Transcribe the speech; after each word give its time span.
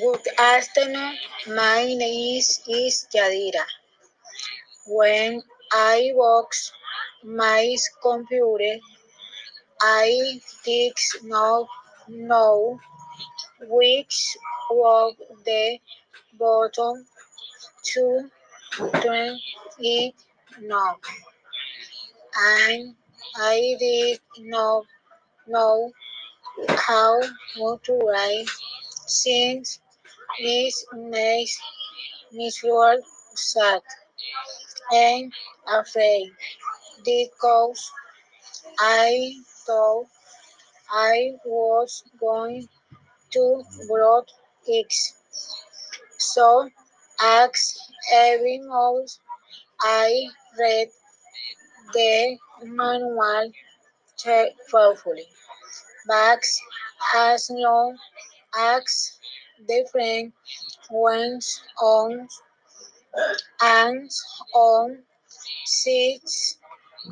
Good 0.00 0.26
afternoon. 0.40 1.16
My 1.46 1.84
name 1.84 2.38
is, 2.38 3.06
Yadira. 3.14 3.64
When 4.88 5.40
I 5.72 6.10
was 6.14 6.72
my 7.22 7.76
computer, 8.02 8.80
I 9.80 10.40
did 10.64 10.94
not 11.22 11.68
know 12.08 12.80
which 13.68 14.36
was 14.68 15.14
the 15.44 15.78
button 16.40 17.06
to 17.92 18.30
turn 19.00 19.38
it 19.78 20.14
on. 20.72 20.96
And 22.36 22.96
I 23.36 23.76
did 23.78 24.18
not 24.40 24.86
know 25.46 25.92
how 26.68 27.20
to 27.84 27.92
write 27.98 28.48
since 29.06 29.78
this 30.40 30.86
makes 30.92 31.58
me 32.32 32.50
feel 32.50 32.96
sad 33.34 33.82
and 34.92 35.32
afraid 35.68 36.32
because 37.04 37.90
I 38.78 39.34
thought 39.66 40.06
I 40.92 41.32
was 41.44 42.04
going 42.20 42.68
to 43.32 43.64
block 43.88 44.26
it. 44.66 44.92
So, 46.18 46.68
as 47.22 47.78
every 48.12 48.58
month, 48.58 49.18
I 49.80 50.24
read 50.58 50.88
the 51.94 52.38
manual 52.62 53.50
carefully. 54.22 55.26
But 56.08 56.44
as 57.14 57.50
long 57.50 57.98
as 58.58 59.18
friend 59.92 60.32
went 60.90 61.44
on 61.80 62.28
and 63.62 64.10
on 64.54 64.98
since 65.64 66.58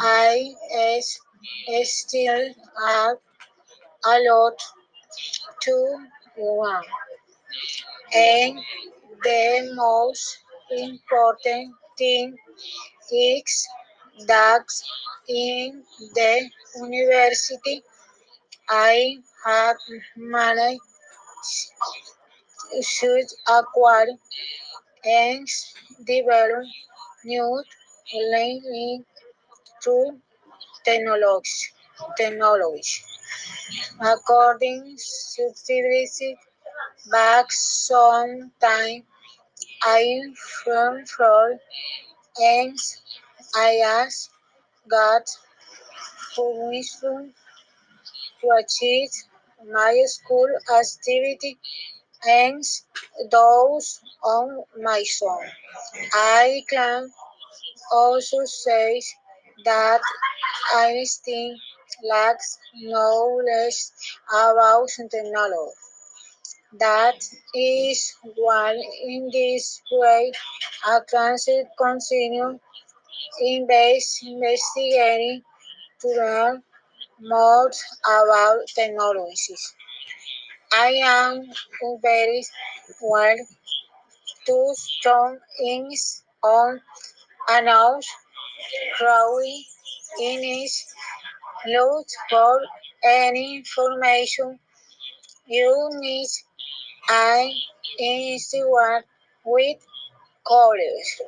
I 0.00 0.54
is 0.80 1.20
still 1.84 2.54
have 2.86 3.16
a 4.04 4.18
lot 4.30 4.58
to 5.62 6.06
learn. 6.38 6.84
And 8.14 8.58
the 9.22 9.72
most 9.74 10.38
important 10.70 11.74
thing 11.96 12.36
is 13.12 13.68
that 14.26 14.64
in 15.28 15.82
the 16.14 16.50
university 16.76 17.82
I 18.68 19.16
have 19.44 19.76
managed 20.16 20.80
to 22.70 23.26
acquire 23.48 24.08
and 25.04 25.48
develop 26.06 26.64
new 27.24 27.62
learning 28.32 29.04
through 29.82 30.18
technology. 30.84 31.66
technology. 32.16 33.02
According 34.00 34.96
to 35.34 35.42
the 35.68 36.36
back 37.10 37.46
some 37.52 38.52
time, 38.60 39.04
I 39.82 40.20
from 40.64 41.04
for 41.06 41.58
and 42.38 42.78
I 43.54 43.80
asked 43.84 44.30
God 44.88 45.22
permission 46.34 47.34
to 48.40 48.48
achieve 48.62 49.10
my 49.72 50.02
school 50.06 50.48
activity 50.80 51.58
and 52.26 52.64
those 53.30 54.00
on 54.24 54.64
my 54.82 55.04
own. 55.22 55.46
I 56.14 56.64
can 56.70 57.10
also 57.92 58.44
say 58.44 59.00
that 59.64 60.00
Einstein 60.74 61.58
lacks 62.08 62.58
knowledge 62.74 63.76
about 64.32 64.88
technology. 65.10 65.72
That 66.78 67.20
is 67.54 68.14
why 68.36 68.72
in 69.02 69.28
this 69.30 69.82
way 69.92 70.32
I 70.82 71.00
can 71.10 71.36
continue 71.76 72.58
investigating 73.40 75.42
to 76.00 76.08
learn 76.08 76.62
more 77.20 77.70
about 78.06 78.60
technologies. 78.74 79.76
I 80.72 80.88
am 81.04 81.50
very 82.02 82.42
well 83.02 83.36
too 84.46 84.74
strong 84.76 85.38
in 85.60 85.90
on 86.42 86.80
announce 87.48 88.08
Crowley 88.96 89.66
in 90.20 90.42
his 90.42 90.84
look 91.66 92.06
for 92.30 92.60
any 93.04 93.58
information 93.58 94.58
you 95.46 95.90
need 95.94 96.28
and 97.10 97.52
Instagram 98.00 99.02
with 99.44 99.78
colleagues 100.46 101.22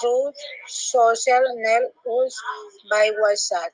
through 0.00 0.32
social 0.66 1.44
networks 1.56 2.36
by 2.90 3.10
WhatsApp. 3.22 3.72